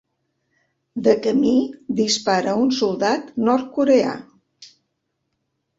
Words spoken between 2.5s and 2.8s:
a un